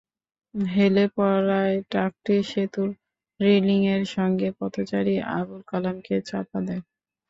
[0.53, 2.89] হেলে পড়ায় ট্রাকটি সেতুর
[3.39, 6.83] রেলিংয়ের সঙ্গে পথচারী আবুল কালামকে চাপা দেয়।